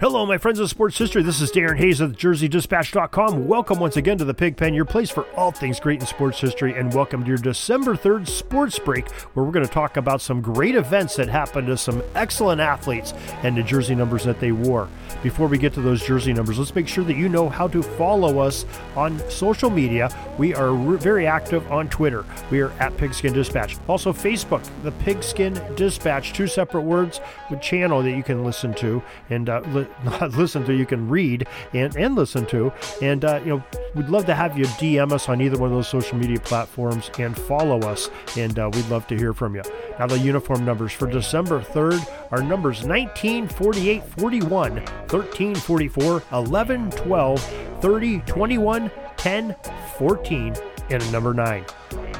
[0.00, 1.22] Hello, my friends of sports history.
[1.22, 3.46] This is Darren Hayes of JerseyDispatch.com.
[3.46, 6.72] Welcome once again to the Pigpen, your place for all things great in sports history,
[6.72, 10.40] and welcome to your December 3rd sports break, where we're going to talk about some
[10.40, 13.12] great events that happened to some excellent athletes
[13.42, 14.88] and the jersey numbers that they wore.
[15.22, 17.82] Before we get to those jersey numbers, let's make sure that you know how to
[17.82, 18.64] follow us
[18.96, 20.08] on social media.
[20.38, 22.24] We are re- very active on Twitter.
[22.50, 23.76] We are at Pigskin Dispatch.
[23.86, 29.02] Also, Facebook, the Pigskin Dispatch, two separate words, the channel that you can listen to
[29.28, 29.60] and uh,
[30.04, 32.72] not listen to, you can read and, and listen to.
[33.02, 35.76] And, uh, you know, we'd love to have you DM us on either one of
[35.76, 38.10] those social media platforms and follow us.
[38.36, 39.62] And uh, we'd love to hear from you.
[39.98, 46.90] Now, the uniform numbers for December 3rd are numbers 19, 48, 41, 13, 44, 11,
[46.90, 47.42] 12,
[47.80, 49.56] 30, 21, 10,
[49.98, 50.54] 14,
[50.90, 51.64] and number 9.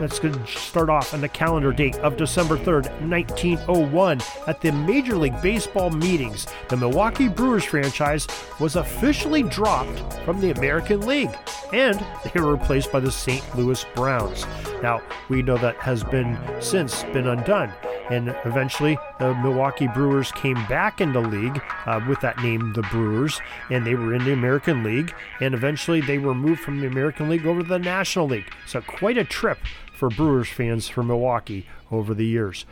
[0.00, 4.20] That's going to start off on the calendar date of December 3rd, 1901.
[4.46, 8.26] At the Major League Baseball meetings, the Milwaukee Brewers franchise
[8.58, 11.34] was officially dropped from the American League
[11.72, 13.42] and they were replaced by the St.
[13.56, 14.46] Louis Browns.
[14.82, 17.72] Now, we know that has been since been undone.
[18.10, 23.40] And eventually, the Milwaukee Brewers came back into league uh, with that name, the Brewers,
[23.70, 25.14] and they were in the American League.
[25.40, 28.52] And eventually, they were moved from the American League over to the National League.
[28.66, 29.58] So, quite a trip
[29.94, 32.66] for Brewers fans from Milwaukee over the years.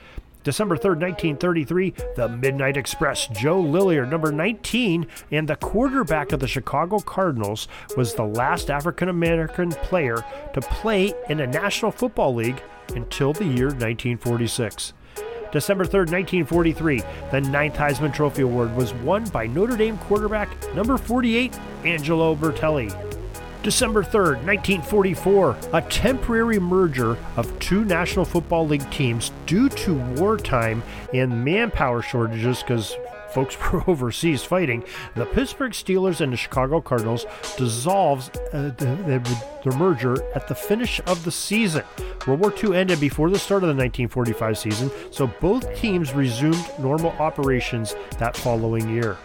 [0.45, 6.49] December 3rd, 1933, the Midnight Express, Joe Lillard, number 19, and the quarterback of the
[6.49, 12.61] Chicago Cardinals, was the last African American player to play in a National Football League
[12.97, 14.95] until the year 1946.
[15.53, 20.97] December 3rd, 1943, the ninth Heisman Trophy Award was won by Notre Dame quarterback number
[20.97, 22.91] 48, Angelo Bertelli.
[23.63, 30.83] December 3rd, 1944, a temporary merger of two National Football League teams due to wartime
[31.13, 32.97] and manpower shortages because
[33.33, 34.85] folks were overseas fighting.
[35.15, 37.27] The Pittsburgh Steelers and the Chicago Cardinals
[37.57, 41.85] dissolves uh, the, the, the merger at the finish of the season.
[42.27, 46.65] World War II ended before the start of the 1945 season, so both teams resumed
[46.79, 49.17] normal operations that following year.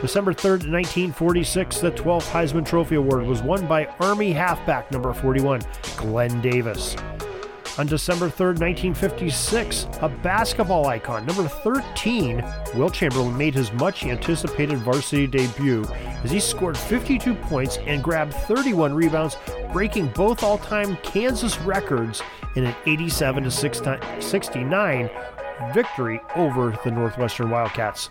[0.00, 5.62] December 3rd, 1946, the 12th Heisman Trophy Award was won by Army halfback number 41,
[5.96, 6.96] Glenn Davis.
[7.76, 12.44] On December 3rd, 1956, a basketball icon, number 13,
[12.76, 15.84] Wilt Chamberlain made his much anticipated varsity debut
[16.22, 19.36] as he scored 52 points and grabbed 31 rebounds,
[19.72, 22.22] breaking both all time Kansas records
[22.54, 25.10] in an 87 69
[25.72, 28.08] victory over the Northwestern Wildcats.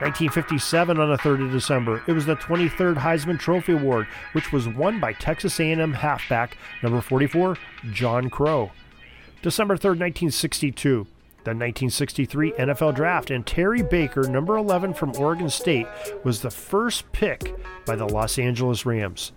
[0.00, 2.02] 1957 on the 3rd of December.
[2.06, 7.00] It was the 23rd Heisman Trophy Award, which was won by Texas A&M halfback number
[7.00, 7.56] 44,
[7.92, 8.72] John Crow.
[9.42, 11.06] December 3rd, 1962.
[11.42, 15.86] The 1963 NFL Draft, and Terry Baker, number 11 from Oregon State,
[16.22, 17.54] was the first pick
[17.86, 19.32] by the Los Angeles Rams.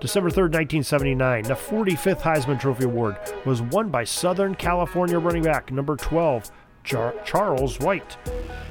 [0.00, 0.52] December 3rd,
[0.84, 6.52] 1979, the 45th Heisman Trophy Award was won by Southern California running back number 12,
[6.84, 8.16] Char- Charles White.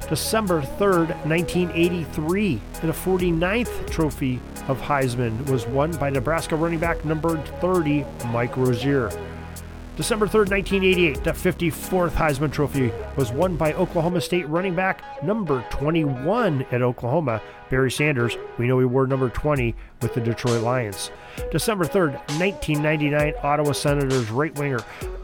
[0.08, 7.36] December 3rd, 1983, the 49th trophy of Heisman was won by Nebraska running back number
[7.60, 9.10] 30, Mike Rozier.
[9.96, 15.64] December 3rd, 1988, the 54th Heisman Trophy was won by Oklahoma State running back number
[15.70, 18.36] 21 at Oklahoma, Barry Sanders.
[18.58, 21.12] We know he wore number 20 with the Detroit Lions.
[21.52, 24.80] December 3rd, 1999, Ottawa Senators right winger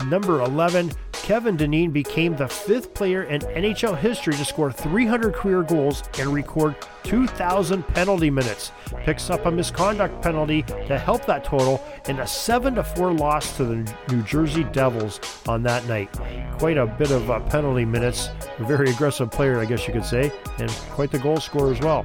[0.07, 0.93] number 11,
[1.31, 6.35] Kevin Dineen became the fifth player in NHL history to score 300 career goals and
[6.35, 6.75] record
[7.05, 8.73] 2,000 penalty minutes.
[9.05, 13.65] Picks up a misconduct penalty to help that total in a 7 4 loss to
[13.65, 16.11] the New Jersey Devils on that night.
[16.59, 18.29] Quite a bit of uh, penalty minutes.
[18.59, 21.79] A very aggressive player, I guess you could say, and quite the goal scorer as
[21.79, 22.05] well.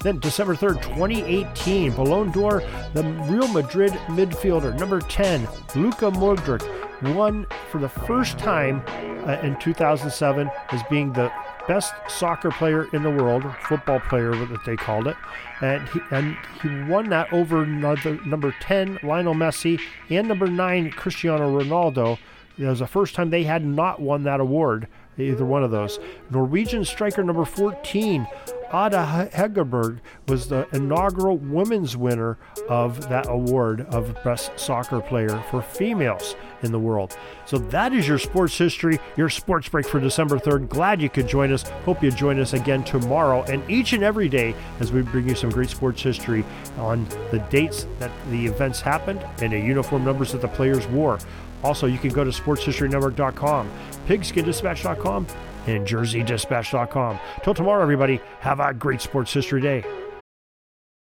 [0.00, 2.62] Then December 3rd, 2018, Ballon d'Or,
[2.94, 5.46] the Real Madrid midfielder, number 10,
[5.76, 6.62] Luka Modric,
[7.02, 8.82] won for the first time
[9.26, 11.32] uh, in 2007 as being the
[11.66, 15.16] best soccer player in the world, football player that they called it,
[15.60, 19.78] and he, and he won that over another, number 10 Lionel Messi
[20.08, 22.18] and number 9 Cristiano Ronaldo.
[22.56, 26.00] It was the first time they had not won that award, either one of those.
[26.30, 28.26] Norwegian striker number 14
[28.68, 32.36] Ada Hegerberg was the inaugural women's winner
[32.68, 37.16] of that award of Best Soccer Player for females in the world.
[37.46, 40.68] So that is your sports history, your sports break for December 3rd.
[40.68, 41.66] Glad you could join us.
[41.84, 45.34] Hope you join us again tomorrow and each and every day as we bring you
[45.34, 46.44] some great sports history
[46.76, 51.18] on the dates that the events happened and the uniform numbers that the players wore.
[51.64, 53.70] Also, you can go to sportshistorynetwork.com,
[54.06, 55.26] pigskindispatch.com,
[55.68, 57.18] and jerseydispatch.com.
[57.42, 59.84] Till tomorrow, everybody, have a great sports history day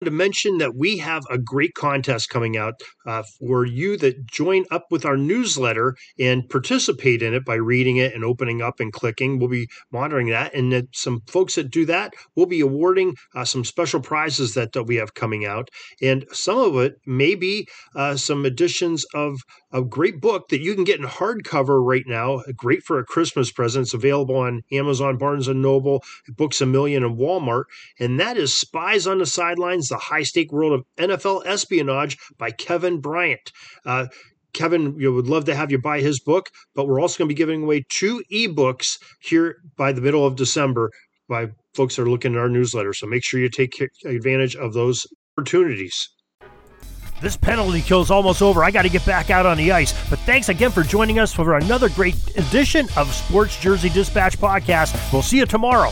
[0.06, 4.66] to mention that we have a great contest coming out uh, for you that join
[4.72, 8.92] up with our newsletter and participate in it by reading it and opening up and
[8.92, 9.38] clicking.
[9.38, 10.54] We'll be monitoring that.
[10.56, 14.74] And that some folks that do that, we'll be awarding uh, some special prizes that,
[14.74, 15.70] that we have coming out.
[16.02, 19.38] And some of it may be uh, some editions of
[19.72, 22.42] a great book that you can get in hardcover right now.
[22.56, 23.84] Great for a Christmas present.
[23.84, 27.66] It's available on Amazon, Barnes Noble, Books a Million, and Walmart.
[28.00, 32.50] And that is Spies on the Sidelines the High Stake World of NFL Espionage by
[32.50, 33.52] Kevin Bryant.
[33.86, 34.08] Uh,
[34.54, 37.34] Kevin, you would love to have you buy his book, but we're also going to
[37.34, 40.90] be giving away two ebooks here by the middle of December
[41.30, 42.94] by folks that are looking at our newsletter.
[42.94, 45.06] So make sure you take advantage of those
[45.38, 46.10] opportunities.
[47.22, 48.64] This penalty kill is almost over.
[48.64, 49.94] I got to get back out on the ice.
[50.10, 55.14] But thanks again for joining us for another great edition of Sports Jersey Dispatch Podcast.
[55.14, 55.92] We'll see you tomorrow.